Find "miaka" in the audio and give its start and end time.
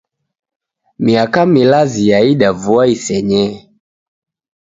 1.03-1.41